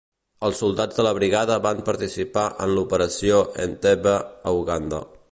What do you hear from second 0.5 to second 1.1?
soldats de